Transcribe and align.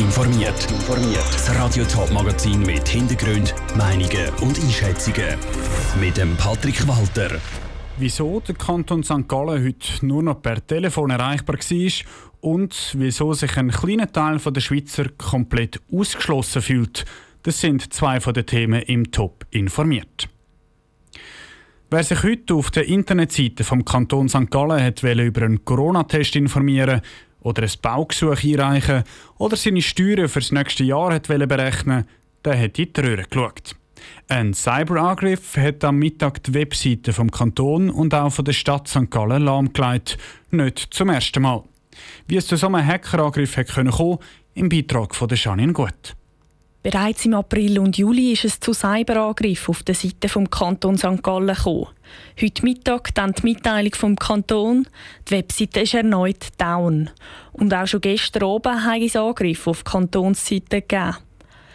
informiert. 0.00 0.66
Das 1.32 1.54
Radio 1.54 1.84
Top 1.84 2.10
Magazin 2.10 2.62
mit 2.62 2.88
Hintergrund, 2.88 3.54
Meinungen 3.76 4.28
und 4.40 4.58
Einschätzungen 4.58 5.36
mit 6.00 6.16
dem 6.16 6.36
Patrick 6.36 6.88
Walter. 6.88 7.38
Wieso 7.98 8.40
der 8.40 8.54
Kanton 8.54 9.04
St. 9.04 9.28
Gallen 9.28 9.64
heute 9.64 10.06
nur 10.06 10.22
noch 10.22 10.40
per 10.40 10.66
Telefon 10.66 11.10
erreichbar 11.10 11.56
war 11.56 11.92
und 12.40 12.94
wieso 12.96 13.34
sich 13.34 13.56
ein 13.58 13.70
kleiner 13.70 14.10
Teil 14.10 14.38
der 14.38 14.60
Schweizer 14.60 15.10
komplett 15.18 15.80
ausgeschlossen 15.92 16.62
fühlt, 16.62 17.04
das 17.42 17.60
sind 17.60 17.92
zwei 17.92 18.20
von 18.20 18.32
den 18.32 18.46
Themen 18.46 18.82
im 18.82 19.10
Top 19.10 19.44
informiert. 19.50 20.28
Wer 21.90 22.04
sich 22.04 22.22
heute 22.22 22.54
auf 22.54 22.70
der 22.70 22.86
Internetseite 22.86 23.64
vom 23.64 23.84
Kanton 23.84 24.28
St. 24.28 24.50
Gallen 24.50 24.82
hat 24.82 25.02
über 25.02 25.42
einen 25.42 25.64
Corona-Test 25.64 26.36
informieren 26.36 27.02
oder 27.40 27.62
ein 27.62 27.70
Baugesuch 27.80 28.44
einreichen 28.44 29.04
oder 29.38 29.56
seine 29.56 29.82
Steuern 29.82 30.28
für 30.28 30.40
das 30.40 30.52
nächste 30.52 30.84
Jahr 30.84 31.12
hat 31.12 31.28
berechnen 31.28 32.04
der 32.44 32.58
hat 32.58 32.78
in 32.78 32.92
die 32.92 33.00
Röhre 33.00 33.24
geschaut. 33.24 33.76
Ein 34.28 34.54
Cyberangriff 34.54 35.56
hat 35.56 35.84
am 35.84 35.96
Mittag 35.96 36.42
die 36.44 36.54
Webseite 36.54 37.12
vom 37.12 37.30
Kanton 37.30 37.90
und 37.90 38.14
auch 38.14 38.32
von 38.32 38.44
der 38.44 38.52
Stadt 38.52 38.88
St. 38.88 39.10
Gallen 39.10 39.42
lahmgelegt. 39.42 40.16
Nicht 40.50 40.78
zum 40.78 41.10
ersten 41.10 41.42
Mal. 41.42 41.64
Wie 42.26 42.36
es 42.36 42.46
zu 42.46 42.56
so 42.56 42.68
einem 42.68 42.86
Hackerangriff 42.86 43.56
kommen 43.74 43.90
konnte, 43.90 44.24
im 44.54 44.68
Beitrag 44.68 45.14
von 45.14 45.28
Janine 45.30 45.72
Gut. 45.72 46.16
Bereits 46.82 47.26
im 47.26 47.34
April 47.34 47.78
und 47.78 47.98
Juli 47.98 48.32
ist 48.32 48.46
es 48.46 48.58
zu 48.58 48.72
Cyberangriffen 48.72 49.72
auf 49.72 49.82
der 49.82 49.94
Seite 49.94 50.30
vom 50.30 50.48
Kanton 50.48 50.96
St. 50.96 51.22
Gallen 51.22 51.54
gekommen. 51.54 51.88
Heute 52.40 52.62
Mittag 52.64 53.14
dann 53.14 53.32
die 53.32 53.42
Mitteilung 53.42 53.94
vom 53.94 54.16
Kanton, 54.16 54.88
die 55.28 55.32
Webseite 55.32 55.80
ist 55.80 55.92
erneut 55.92 56.48
down. 56.56 57.10
Und 57.52 57.74
auch 57.74 57.86
schon 57.86 58.00
gestern 58.00 58.44
oben 58.44 58.82
hat 58.82 59.02
es 59.02 59.14
Angriffe 59.14 59.68
auf 59.68 59.82
die 59.82 59.90
Kantonsseite 59.90 60.80
gegeben. 60.80 61.18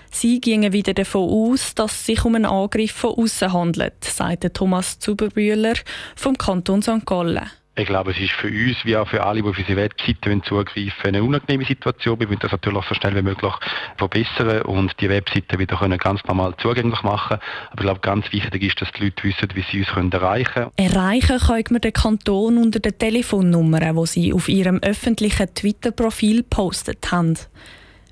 Sie 0.10 0.42
gingen 0.42 0.74
wieder 0.74 0.96
davon 0.96 1.30
aus, 1.30 1.76
dass 1.76 1.92
es 1.92 2.06
sich 2.08 2.26
um 2.26 2.34
einen 2.34 2.46
Angriff 2.46 2.94
von 2.94 3.14
außen 3.14 3.54
handelt, 3.54 4.04
sagte 4.04 4.52
Thomas 4.52 4.98
Zuberbühler 4.98 5.76
vom 6.16 6.36
Kanton 6.36 6.82
St. 6.82 7.06
Gallen. 7.06 7.52
Ich 7.78 7.88
glaube, 7.88 8.12
es 8.12 8.20
ist 8.20 8.32
für 8.32 8.48
uns, 8.48 8.78
wie 8.86 8.96
auch 8.96 9.06
für 9.06 9.22
alle, 9.26 9.42
die 9.42 9.50
auf 9.50 9.58
unsere 9.58 9.76
Webseite 9.76 10.42
zugreifen 10.44 10.94
eine 11.04 11.22
unangenehme 11.22 11.66
Situation. 11.66 12.18
Wir 12.18 12.30
wollen 12.30 12.40
das 12.40 12.54
natürlich 12.54 12.86
so 12.86 12.96
schnell 12.96 13.16
wie 13.18 13.22
möglich 13.22 13.54
verbessern 13.98 14.62
und 14.62 14.94
die 15.02 15.10
Webseite 15.10 15.60
wieder 15.60 15.76
können 15.78 15.98
ganz 15.98 16.24
normal 16.24 16.56
zugänglich 16.58 17.04
machen 17.04 17.38
Aber 17.72 17.82
ich 17.82 17.82
glaube, 17.82 18.00
ganz 18.00 18.32
wichtig 18.32 18.64
ist, 18.64 18.80
dass 18.80 18.90
die 18.94 19.04
Leute 19.04 19.22
wissen, 19.26 19.50
wie 19.56 19.66
sie 19.70 19.80
uns 19.80 19.90
können 19.90 20.10
erreichen 20.10 20.54
können. 20.54 20.72
Erreichen 20.78 21.38
können 21.38 21.66
wir 21.70 21.80
den 21.80 21.92
Kanton 21.92 22.58
unter 22.58 22.80
den 22.80 22.98
Telefonnummern, 22.98 23.94
die 23.94 24.06
sie 24.06 24.34
auf 24.34 24.48
ihrem 24.48 24.80
öffentlichen 24.80 25.54
Twitter-Profil 25.54 26.44
gepostet 26.44 27.12
haben. 27.12 27.38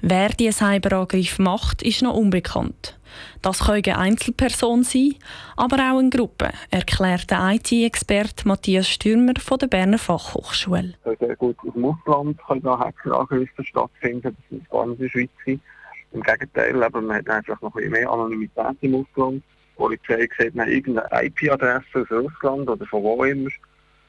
Wer 0.05 0.27
diesen 0.31 0.51
Cyberangriff 0.51 1.39
macht, 1.39 1.81
ist 1.81 2.01
noch 2.01 2.13
unbekannt. 2.13 2.99
Das 3.41 3.59
können 3.59 3.85
eine 3.85 3.97
Einzelperson 3.99 4.83
sein, 4.83 5.15
aber 5.55 5.77
auch 5.77 5.97
eine 5.97 6.09
Gruppe, 6.09 6.49
erklärt 6.71 7.31
der 7.31 7.53
IT-Experte 7.53 8.45
Matthias 8.45 8.89
Stürmer 8.89 9.31
von 9.39 9.59
der 9.59 9.67
Berner 9.67 9.97
Fachhochschule. 9.97 10.95
Sehr 11.05 11.35
gut 11.37 11.55
im 11.73 11.85
Ausland 11.85 12.37
können 12.45 12.63
da 12.63 12.77
Hackerangriffe 12.79 13.63
stattfinden, 13.63 14.35
das 14.49 14.59
ist 14.59 14.69
gar 14.69 14.85
nicht 14.87 14.99
in 14.99 15.03
der 15.05 15.09
Schweiz. 15.09 15.59
Im 16.11 16.21
Gegenteil, 16.21 16.73
man 16.73 17.13
hat 17.13 17.29
einfach 17.29 17.61
noch 17.61 17.73
ein 17.77 17.89
mehr 17.89 18.11
Anonymität 18.11 18.75
im 18.81 18.95
Ausland. 18.95 19.41
Die 19.71 19.77
Polizei 19.77 20.27
sieht 20.37 20.53
nach 20.53 20.67
irgendeine 20.67 21.27
IP-Adresse 21.27 22.01
aus 22.01 22.11
Russland 22.11 22.67
oder 22.69 22.85
von 22.87 23.03
wo 23.03 23.23
immer 23.23 23.51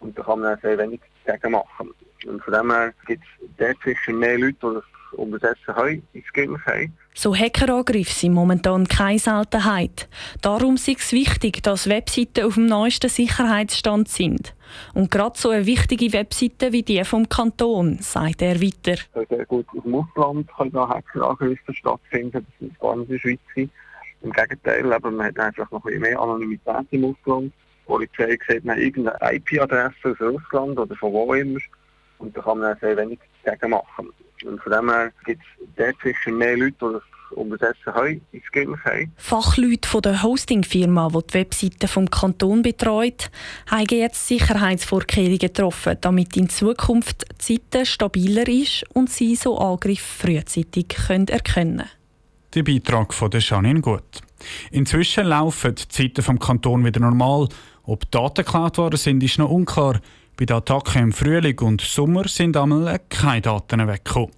und 0.00 0.18
da 0.18 0.24
kann 0.24 0.40
man 0.40 0.58
sehr 0.60 0.76
wenig 0.76 1.00
dagegen 1.24 1.52
machen. 1.52 1.90
Und 2.26 2.42
von 2.42 2.52
dem 2.52 2.72
her 2.72 2.92
gibt 3.06 3.22
es 3.22 3.48
dort 3.58 3.76
sicher 3.84 4.12
mehr 4.12 4.38
Leute, 4.38 4.56
die 4.60 4.74
das 4.74 4.84
umsetzen 5.14 5.74
können, 5.74 6.06
ins 6.12 6.26
Skills 6.26 6.60
haben. 6.66 6.96
So 7.14 7.34
Hackerangriffe 7.34 8.12
sind 8.12 8.32
momentan 8.32 8.88
keine 8.88 9.18
Seltenheit. 9.18 10.08
Darum 10.42 10.74
ist 10.74 10.88
es 10.88 11.12
wichtig, 11.12 11.62
dass 11.62 11.88
Webseiten 11.88 12.44
auf 12.44 12.54
dem 12.54 12.66
neuesten 12.66 13.08
Sicherheitsstand 13.08 14.08
sind. 14.08 14.54
Und 14.94 15.10
gerade 15.10 15.38
so 15.38 15.50
eine 15.50 15.66
wichtige 15.66 16.12
Webseite 16.12 16.72
wie 16.72 16.82
die 16.82 17.04
vom 17.04 17.28
Kanton, 17.28 17.98
sagt 18.00 18.42
er 18.42 18.60
weiter. 18.60 19.00
Sehr 19.14 19.46
gut 19.46 19.66
im 19.84 19.94
Ausland 19.94 20.48
können 20.56 20.88
Hackerangriffe 20.88 21.72
stattfinden, 21.74 22.44
das 22.58 22.68
ist 22.68 22.80
gar 22.80 22.96
nicht 22.96 23.10
in 23.10 23.12
der 23.14 23.18
Schweiz. 23.20 23.70
Im 24.22 24.32
Gegenteil, 24.32 24.82
man 24.82 25.22
hat 25.22 25.38
einfach 25.38 25.70
noch 25.70 25.84
ein 25.84 26.00
mehr 26.00 26.18
Anonymität 26.18 26.86
im 26.90 27.04
Ausland. 27.04 27.52
Die 27.82 27.86
Polizei 27.86 28.38
sieht 28.48 28.64
nach 28.64 28.76
irgendeine 28.76 29.36
IP-Adresse 29.36 30.10
aus 30.10 30.20
Russland 30.20 30.78
oder 30.78 30.96
von 30.96 31.12
wo 31.12 31.34
immer 31.34 31.60
und 32.18 32.36
da 32.36 32.40
kann 32.40 32.58
man 32.58 32.76
sehr 32.80 32.96
wenig 32.96 33.18
dagegen 33.44 33.70
machen. 33.70 34.10
Und 34.44 34.62
von 34.62 34.72
dem 34.72 34.90
her 34.90 35.12
gibt 35.24 35.42
es 35.42 35.68
dort 35.76 35.96
sicher 36.02 36.32
mehr 36.32 36.56
Leute, 36.56 36.76
die 36.80 36.92
das 36.92 37.02
umsetzen 37.36 37.92
können, 37.92 38.20
ins 38.32 38.44
Skills 38.44 38.78
haben. 38.84 39.12
Fachleute 39.16 39.88
von 39.88 40.02
der 40.02 40.22
Hostingfirma, 40.22 41.08
die 41.08 41.26
die 41.26 41.34
Webseite 41.34 41.88
vom 41.88 42.10
Kanton 42.10 42.62
betreut, 42.62 43.30
haben 43.70 43.86
jetzt 43.90 44.28
Sicherheitsvorkehrungen 44.28 45.38
getroffen, 45.38 45.96
damit 46.00 46.36
in 46.36 46.48
Zukunft 46.48 47.24
die 47.40 47.54
Seite 47.54 47.86
stabiler 47.86 48.48
ist 48.48 48.84
und 48.94 49.10
sie 49.10 49.34
so 49.34 49.58
Angriffe 49.58 50.26
frühzeitig 50.26 50.88
können 50.88 51.28
erkennen 51.28 51.78
können. 51.78 51.90
Der 52.54 52.62
Beitrag 52.62 53.12
von 53.12 53.30
der 53.30 53.40
Janine 53.40 53.80
Gut. 53.80 54.20
Inzwischen 54.70 55.26
laufen 55.26 55.74
die 55.74 55.88
Zeiten 55.88 56.22
vom 56.22 56.38
Kanton 56.38 56.84
wieder 56.84 57.00
normal. 57.00 57.48
Ob 57.82 58.10
Daten 58.10 58.44
geklaut 58.44 58.78
worden 58.78 58.96
sind, 58.96 59.22
ist 59.22 59.38
noch 59.38 59.50
unklar. 59.50 60.00
Bei 60.36 60.46
den 60.46 60.56
Attacken 60.56 61.02
im 61.02 61.12
Frühling 61.12 61.58
und 61.60 61.80
Sommer 61.80 62.26
sind 62.26 62.56
einmal 62.56 63.00
keine 63.08 63.40
Daten 63.40 63.86
weggekommen. 63.86 64.32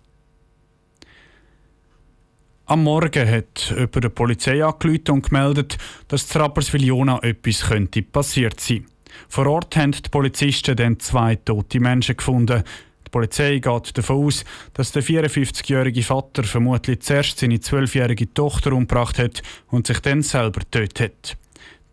Am 2.67 2.83
Morgen 2.83 3.31
hat 3.31 3.71
jemand 3.71 4.05
der 4.05 4.09
Polizei 4.11 4.63
angerufen 4.63 5.11
und 5.11 5.29
gemeldet, 5.31 5.79
dass 6.09 6.29
zu 6.29 6.39
Rapperswil-Jona 6.39 7.23
etwas 7.23 7.63
könnte 7.69 8.03
passiert 8.03 8.61
sein. 8.61 8.87
Vor 9.29 9.47
Ort 9.47 9.75
haben 9.77 9.93
die 9.93 10.09
Polizisten 10.11 10.77
dann 10.77 11.01
zwei 11.01 11.37
tote 11.37 11.81
Menschen 11.81 12.17
gefunden. 12.17 12.63
Die 13.07 13.11
Polizei 13.11 13.59
geht 13.61 13.97
davon 13.97 14.27
aus, 14.27 14.45
dass 14.75 14.93
der 14.93 15.03
54-jährige 15.03 16.03
Vater 16.03 16.45
vermutlich 16.45 17.01
zuerst 17.01 17.39
seine 17.39 17.57
12-jährige 17.57 18.35
Tochter 18.35 18.73
umgebracht 18.73 19.19
hat 19.19 19.43
und 19.69 19.87
sich 19.87 20.01
dann 20.01 20.23
selber 20.23 20.61
getötet 20.61 21.01
hat. 21.01 21.37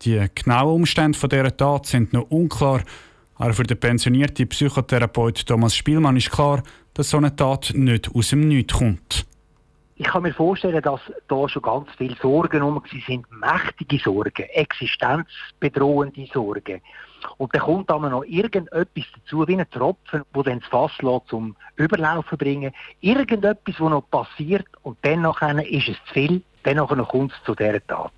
Die 0.02 0.26
genauen 0.34 0.74
Umstände 0.74 1.18
dieser 1.18 1.56
Tat 1.56 1.86
sind 1.86 2.12
noch 2.12 2.30
unklar 2.30 2.82
aber 3.36 3.52
für 3.52 3.64
den 3.64 3.78
pensionierten 3.78 4.48
Psychotherapeut 4.48 5.46
Thomas 5.46 5.74
Spielmann 5.74 6.16
ist 6.16 6.30
klar, 6.30 6.62
dass 6.94 7.10
so 7.10 7.16
eine 7.16 7.34
Tat 7.34 7.72
nicht 7.74 8.14
aus 8.14 8.28
dem 8.28 8.46
Nichts 8.48 8.74
kommt. 8.74 9.26
Ich 9.96 10.06
kann 10.06 10.24
mir 10.24 10.34
vorstellen, 10.34 10.82
dass 10.82 11.00
da 11.28 11.48
schon 11.48 11.62
ganz 11.62 11.88
viele 11.96 12.16
Sorgen 12.16 12.62
um 12.62 12.82
sind, 13.06 13.26
mächtige 13.30 13.98
Sorgen, 14.02 14.42
existenzbedrohende 14.42 16.26
Sorgen. 16.32 16.80
Und 17.38 17.54
dann 17.54 17.62
kommt 17.62 17.90
dann 17.90 18.02
noch 18.02 18.24
irgendetwas 18.24 19.04
dazu, 19.14 19.46
wie 19.46 19.56
ein 19.56 19.70
Tropfen, 19.70 20.22
wo 20.32 20.42
dann 20.42 20.60
das 20.60 20.68
Fass 20.68 20.90
lässt, 21.00 21.28
zum 21.28 21.56
Überlaufen 21.76 22.36
bringen. 22.36 22.72
Irgendetwas, 23.00 23.76
was 23.78 23.90
noch 23.90 24.10
passiert 24.10 24.66
und 24.82 24.98
dann 25.02 25.58
ist 25.60 25.88
es 25.88 25.96
zu 26.06 26.12
viel, 26.12 26.42
dann 26.64 26.78
kommt 26.78 27.32
es 27.32 27.44
zu 27.44 27.54
dieser 27.54 27.86
Tat. 27.86 28.12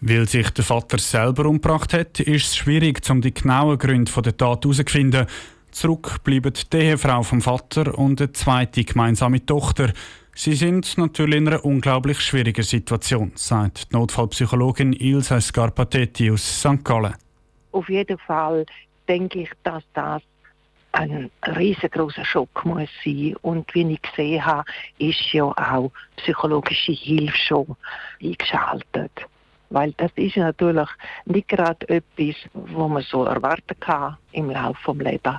Weil 0.00 0.28
sich 0.28 0.50
der 0.50 0.64
Vater 0.64 0.98
selber 0.98 1.46
umgebracht 1.46 1.92
hat, 1.92 2.20
ist 2.20 2.46
es 2.46 2.56
schwierig, 2.56 3.00
um 3.10 3.20
die 3.20 3.34
genauen 3.34 3.78
Gründe 3.78 4.12
der 4.22 4.36
Tat 4.36 4.64
herauszufinden. 4.64 5.26
Zurück 5.70 6.22
bleiben 6.24 6.52
die 6.72 6.76
Ehefrau 6.76 7.22
vom 7.22 7.40
Vater 7.40 7.98
und 7.98 8.20
eine 8.20 8.32
zweite 8.32 8.84
gemeinsame 8.84 9.44
Tochter. 9.44 9.92
Sie 10.34 10.54
sind 10.54 10.96
natürlich 10.98 11.38
in 11.38 11.48
einer 11.48 11.64
unglaublich 11.64 12.20
schwierigen 12.20 12.62
Situation, 12.62 13.32
sagt 13.34 13.90
die 13.90 13.96
Notfallpsychologin 13.96 14.92
Ilse 14.92 15.40
Scarpatetti 15.40 16.30
aus 16.30 16.60
St. 16.60 16.84
Gallen. 16.84 17.14
Auf 17.72 17.88
jeden 17.88 18.18
Fall 18.18 18.64
denke 19.08 19.40
ich, 19.40 19.50
dass 19.64 19.82
das 19.94 20.22
ein 20.92 21.30
riesengroßer 21.44 22.24
Schock 22.24 22.64
muss 22.64 22.88
sein. 23.04 23.36
Und 23.42 23.74
wie 23.74 23.92
ich 23.92 24.02
gesehen 24.02 24.44
habe, 24.44 24.64
ist 24.98 25.32
ja 25.32 25.44
auch 25.44 25.90
psychologische 26.16 26.92
Hilfe 26.92 27.36
schon 27.36 27.76
eingeschaltet. 28.22 29.12
Weil 29.70 29.92
das 29.96 30.10
ist 30.16 30.36
natürlich 30.36 30.88
nicht 31.26 31.48
gerade 31.48 31.88
etwas, 31.88 32.36
was 32.54 32.88
man 32.88 33.02
so 33.02 33.24
erwarten 33.24 33.78
kann 33.80 34.16
im 34.32 34.50
Laufe 34.50 34.94
des 34.94 35.02
Lebens. 35.02 35.38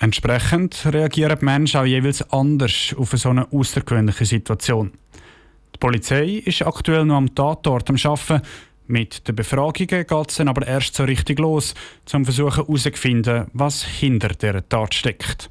Entsprechend 0.00 0.86
reagieren 0.86 1.38
die 1.40 1.44
Menschen 1.44 1.80
auch 1.80 1.84
jeweils 1.84 2.22
anders 2.30 2.94
auf 2.96 3.12
eine 3.12 3.18
so 3.18 3.30
eine 3.30 3.52
außergewöhnliche 3.52 4.24
Situation. 4.24 4.92
Die 5.74 5.78
Polizei 5.78 6.42
ist 6.44 6.62
aktuell 6.62 7.04
noch 7.04 7.16
am 7.16 7.34
Tatort 7.34 7.90
am 7.90 7.96
Arbeiten. 8.04 8.42
Mit 8.86 9.26
den 9.28 9.36
Befragungen 9.36 9.86
geht 9.86 10.10
es 10.10 10.40
aber 10.40 10.66
erst 10.66 10.94
so 10.94 11.04
richtig 11.04 11.38
los, 11.38 11.74
um 12.14 12.24
versuchen 12.24 12.64
herauszufinden, 12.64 13.46
was 13.52 13.84
hinter 13.84 14.28
dieser 14.28 14.66
Tat 14.68 14.94
steckt. 14.94 15.50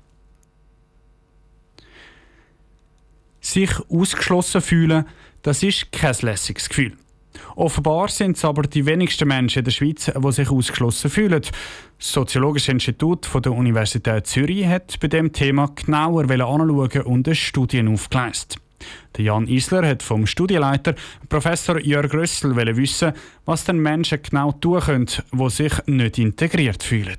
Sich 3.42 3.72
ausgeschlossen 3.90 4.62
fühlen, 4.62 5.06
das 5.44 5.62
ist 5.62 5.92
kein 5.92 6.16
lässiges 6.22 6.68
Gefühl. 6.68 6.98
Offenbar 7.58 8.08
sind 8.10 8.38
es 8.38 8.46
aber 8.46 8.62
die 8.62 8.86
wenigsten 8.86 9.28
Menschen 9.28 9.60
in 9.60 9.66
der 9.66 9.72
Schweiz, 9.72 10.12
die 10.16 10.32
sich 10.32 10.52
ausgeschlossen 10.52 11.10
fühlen. 11.10 11.42
Das 11.42 11.52
Soziologische 11.98 12.72
Institut 12.72 13.28
der 13.34 13.52
Universität 13.52 14.28
Zürich 14.28 14.68
hat 14.68 15.00
bei 15.00 15.08
dem 15.08 15.34
Thema 15.34 15.68
genauer 15.74 16.30
anschauen 16.30 17.02
und 17.02 17.28
eine 17.28 17.34
Studie 17.34 17.84
aufgeleistet. 17.84 18.62
Der 19.16 19.26
Jan 19.26 19.48
Isler 19.48 19.88
hat 19.88 20.04
vom 20.04 20.28
Studienleiter 20.28 20.94
Professor 21.30 21.80
Jörg 21.80 22.14
Rössel 22.14 22.56
wissen, 22.78 23.14
was 23.46 23.66
den 23.66 23.80
Menschen 23.80 24.22
genau 24.22 24.52
tun 24.52 24.80
können, 24.80 25.10
die 25.34 25.50
sich 25.50 25.74
nicht 25.88 26.20
integriert 26.20 26.84
fühlen. 26.84 27.18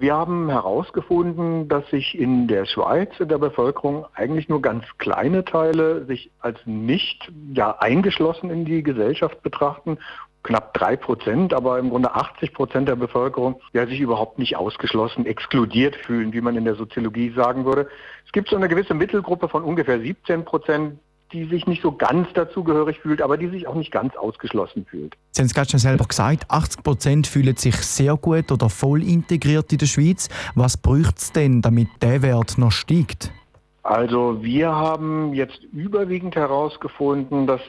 Wir 0.00 0.14
haben 0.14 0.48
herausgefunden, 0.48 1.68
dass 1.68 1.86
sich 1.90 2.18
in 2.18 2.48
der 2.48 2.64
Schweiz 2.64 3.10
in 3.18 3.28
der 3.28 3.36
Bevölkerung 3.36 4.06
eigentlich 4.14 4.48
nur 4.48 4.62
ganz 4.62 4.82
kleine 4.96 5.44
Teile 5.44 6.06
sich 6.06 6.30
als 6.40 6.58
nicht 6.64 7.30
ja, 7.52 7.76
eingeschlossen 7.78 8.48
in 8.48 8.64
die 8.64 8.82
Gesellschaft 8.82 9.42
betrachten. 9.42 9.98
Knapp 10.42 10.72
drei 10.72 10.96
Prozent, 10.96 11.52
aber 11.52 11.78
im 11.78 11.90
Grunde 11.90 12.14
80 12.14 12.54
Prozent 12.54 12.88
der 12.88 12.96
Bevölkerung 12.96 13.60
ja, 13.74 13.86
sich 13.86 14.00
überhaupt 14.00 14.38
nicht 14.38 14.56
ausgeschlossen, 14.56 15.26
exkludiert 15.26 15.96
fühlen, 15.96 16.32
wie 16.32 16.40
man 16.40 16.56
in 16.56 16.64
der 16.64 16.76
Soziologie 16.76 17.34
sagen 17.36 17.66
würde. 17.66 17.86
Es 18.24 18.32
gibt 18.32 18.48
so 18.48 18.56
eine 18.56 18.68
gewisse 18.68 18.94
Mittelgruppe 18.94 19.50
von 19.50 19.62
ungefähr 19.62 20.00
17 20.00 20.46
Prozent, 20.46 20.98
die 21.32 21.44
sich 21.44 21.66
nicht 21.66 21.82
so 21.82 21.92
ganz 21.92 22.32
dazugehörig 22.34 22.98
fühlt, 23.00 23.22
aber 23.22 23.36
die 23.36 23.48
sich 23.48 23.66
auch 23.66 23.74
nicht 23.74 23.90
ganz 23.90 24.16
ausgeschlossen 24.16 24.86
fühlt. 24.86 25.16
Sie 25.30 25.40
haben 25.40 25.46
es 25.46 25.54
gerade 25.54 25.70
schon 25.70 25.80
selber 25.80 26.04
gesagt, 26.04 26.44
80 26.48 26.82
Prozent 26.82 27.26
fühlen 27.26 27.56
sich 27.56 27.76
sehr 27.76 28.16
gut 28.16 28.50
oder 28.50 28.68
voll 28.68 29.02
integriert 29.02 29.72
in 29.72 29.78
der 29.78 29.86
Schweiz. 29.86 30.28
Was 30.54 30.76
bräuchte 30.76 31.14
es 31.16 31.32
denn, 31.32 31.62
damit 31.62 31.88
der 32.02 32.22
Wert 32.22 32.58
noch 32.58 32.72
steigt? 32.72 33.32
Also 33.82 34.42
wir 34.42 34.74
haben 34.74 35.32
jetzt 35.32 35.62
überwiegend 35.72 36.36
herausgefunden, 36.36 37.46
dass 37.46 37.60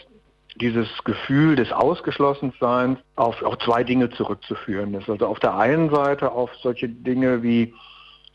dieses 0.59 0.87
Gefühl 1.05 1.55
des 1.55 1.71
Ausgeschlossenseins 1.71 2.99
auf, 3.15 3.41
auf 3.41 3.57
zwei 3.59 3.83
Dinge 3.83 4.09
zurückzuführen 4.09 4.93
ist. 4.93 5.09
Also 5.09 5.27
auf 5.27 5.39
der 5.39 5.57
einen 5.57 5.89
Seite 5.89 6.31
auf 6.31 6.51
solche 6.61 6.89
Dinge 6.89 7.41
wie 7.41 7.73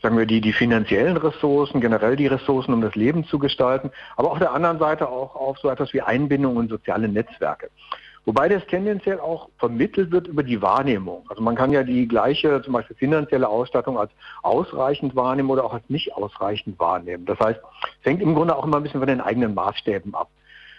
sagen 0.01 0.17
wir, 0.17 0.25
die, 0.25 0.41
die 0.41 0.53
finanziellen 0.53 1.17
Ressourcen, 1.17 1.81
generell 1.81 2.15
die 2.15 2.27
Ressourcen, 2.27 2.73
um 2.73 2.81
das 2.81 2.95
Leben 2.95 3.25
zu 3.25 3.39
gestalten, 3.39 3.91
aber 4.15 4.31
auf 4.31 4.39
der 4.39 4.53
anderen 4.53 4.79
Seite 4.79 5.09
auch 5.09 5.35
auf 5.35 5.57
so 5.59 5.69
etwas 5.69 5.93
wie 5.93 6.01
Einbindung 6.01 6.57
und 6.57 6.69
soziale 6.69 7.07
Netzwerke. 7.07 7.69
Wobei 8.27 8.49
das 8.49 8.65
tendenziell 8.67 9.21
auch 9.21 9.47
vermittelt 9.57 10.11
wird 10.11 10.27
über 10.27 10.43
die 10.43 10.61
Wahrnehmung. 10.61 11.23
Also 11.29 11.41
man 11.41 11.55
kann 11.55 11.71
ja 11.71 11.83
die 11.83 12.09
gleiche, 12.09 12.61
zum 12.61 12.73
Beispiel 12.73 12.97
finanzielle 12.97 13.47
Ausstattung 13.47 13.97
als 13.97 14.11
ausreichend 14.43 15.15
wahrnehmen 15.15 15.49
oder 15.49 15.63
auch 15.63 15.73
als 15.73 15.89
nicht 15.89 16.13
ausreichend 16.13 16.77
wahrnehmen. 16.77 17.25
Das 17.25 17.39
heißt, 17.39 17.59
es 18.01 18.05
hängt 18.05 18.21
im 18.21 18.35
Grunde 18.35 18.57
auch 18.57 18.65
immer 18.65 18.77
ein 18.77 18.83
bisschen 18.83 18.99
von 18.99 19.07
den 19.07 19.21
eigenen 19.21 19.53
Maßstäben 19.53 20.13
ab. 20.13 20.27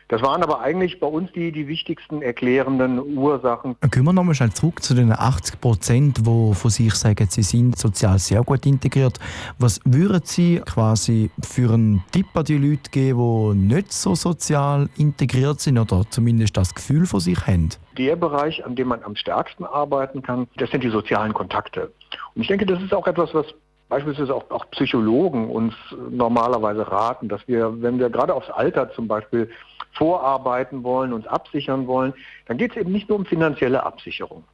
Das 0.09 0.23
waren 0.23 0.43
aber 0.43 0.61
eigentlich 0.61 1.01
bei 1.01 1.07
uns 1.07 1.31
die, 1.33 1.53
die 1.53 1.69
wichtigsten 1.69 2.23
erklärenden 2.23 2.99
Ursachen. 3.19 3.77
Gehen 3.91 4.05
wir 4.05 4.15
nochmal 4.15 4.35
schnell 4.35 4.53
zurück 4.53 4.83
zu 4.83 4.95
den 4.95 5.13
80 5.13 5.61
Prozent, 5.61 6.19
die 6.27 6.55
von 6.55 6.71
sich 6.71 6.95
sagen, 6.95 7.27
sie 7.29 7.43
sind 7.43 7.79
sozial 7.79 8.19
sehr 8.19 8.43
gut 8.43 8.65
integriert. 8.65 9.19
Was 9.59 9.81
würden 9.85 10.23
Sie 10.25 10.63
quasi 10.65 11.31
für 11.43 11.75
einen 11.75 12.03
Tipp 12.11 12.27
an 12.33 12.45
die 12.45 12.57
Leute 12.57 12.91
geben, 12.91 13.69
die 13.69 13.75
nicht 13.75 13.93
so 13.93 14.15
sozial 14.15 14.89
integriert 14.97 15.61
sind 15.61 15.79
oder 15.79 16.05
zumindest 16.09 16.57
das 16.57 16.75
Gefühl 16.75 17.05
von 17.05 17.21
sich 17.21 17.47
haben? 17.47 17.69
Der 17.99 18.17
Bereich, 18.17 18.65
an 18.65 18.77
dem 18.77 18.89
man 18.89 19.03
am 19.03 19.15
stärksten 19.15 19.65
arbeiten 19.65 20.23
kann, 20.23 20.47
das 20.57 20.71
sind 20.71 20.85
die 20.85 20.91
sozialen 20.91 21.35
Kontakte. 21.35 21.93
Und 22.35 22.41
ich 22.43 22.49
denke, 22.49 22.65
das 22.65 22.83
ist 22.83 22.95
auch 22.95 23.07
etwas, 23.07 23.35
was 23.35 23.47
beispielsweise 23.89 24.35
auch, 24.35 24.51
auch 24.51 24.71
Psychologen 24.71 25.51
uns 25.51 25.75
normalerweise 26.11 26.91
raten, 26.91 27.29
dass 27.29 27.47
wir, 27.49 27.83
wenn 27.83 27.99
wir 27.99 28.11
gerade 28.11 28.35
aufs 28.35 28.51
Alter 28.51 28.93
zum 28.93 29.09
Beispiel 29.09 29.51
vorarbeiten 29.93 30.83
wollen, 30.83 31.13
uns 31.13 31.27
absichern 31.27 31.87
wollen, 31.87 32.15
dann 32.47 32.59
geht 32.59 32.73
es 32.73 32.77
eben 32.77 32.93
nicht 32.93 33.09
nur 33.09 33.19
um 33.19 33.27
finanzielle 33.27 33.85
Absicherung, 33.85 34.45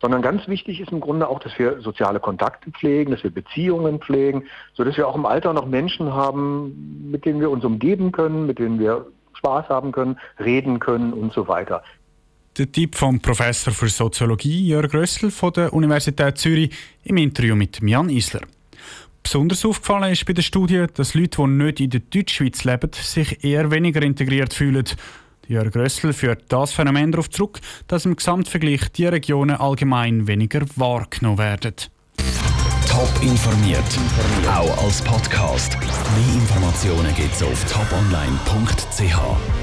sondern 0.00 0.22
ganz 0.22 0.46
wichtig 0.48 0.80
ist 0.80 0.92
im 0.92 1.00
Grunde 1.00 1.28
auch, 1.28 1.40
dass 1.40 1.58
wir 1.58 1.80
soziale 1.80 2.20
Kontakte 2.20 2.70
pflegen, 2.70 3.12
dass 3.12 3.22
wir 3.22 3.30
Beziehungen 3.30 4.00
pflegen, 4.00 4.44
sodass 4.74 4.96
wir 4.96 5.08
auch 5.08 5.14
im 5.14 5.26
Alter 5.26 5.52
noch 5.52 5.66
Menschen 5.66 6.12
haben, 6.12 7.10
mit 7.10 7.24
denen 7.24 7.40
wir 7.40 7.50
uns 7.50 7.64
umgeben 7.64 8.12
können, 8.12 8.46
mit 8.46 8.58
denen 8.58 8.78
wir 8.78 9.06
Spaß 9.34 9.68
haben 9.68 9.92
können, 9.92 10.18
reden 10.38 10.78
können 10.78 11.12
und 11.12 11.32
so 11.32 11.48
weiter. 11.48 11.82
Der 12.58 12.70
Tipp 12.70 12.96
vom 12.96 13.18
Professor 13.18 13.72
für 13.72 13.88
Soziologie 13.88 14.68
Jörg 14.68 14.92
Rössel 14.92 15.30
von 15.30 15.54
der 15.54 15.72
Universität 15.72 16.36
Zürich 16.36 16.70
im 17.02 17.16
Interview 17.16 17.56
mit 17.56 17.80
Jan 17.80 18.10
Isler. 18.10 18.42
Besonders 19.22 19.64
aufgefallen 19.64 20.12
ist 20.12 20.26
bei 20.26 20.32
der 20.32 20.42
Studie, 20.42 20.86
dass 20.92 21.14
Leute, 21.14 21.42
die 21.42 21.48
nicht 21.48 21.80
in 21.80 21.90
der 21.90 22.00
Deutschschweiz 22.00 22.64
leben, 22.64 22.90
sich 22.92 23.44
eher 23.44 23.70
weniger 23.70 24.02
integriert 24.02 24.52
fühlen. 24.52 24.84
Jörg 25.48 25.74
Rössel 25.74 26.12
führt 26.12 26.44
das 26.48 26.72
Phänomen 26.72 27.12
darauf 27.12 27.30
zurück, 27.30 27.60
dass 27.88 28.04
im 28.04 28.16
Gesamtvergleich 28.16 28.90
die 28.92 29.06
Regionen 29.06 29.56
allgemein 29.56 30.26
weniger 30.26 30.62
wahrgenommen 30.76 31.38
werden. 31.38 31.74
Top 32.88 33.10
informiert, 33.22 33.82
auch 34.46 34.84
als 34.84 35.02
Podcast. 35.02 35.78
Mehr 35.80 36.34
Informationen 36.34 37.14
gibt 37.14 37.34
es 37.34 37.42
auf 37.42 37.64
toponline.ch. 37.64 39.61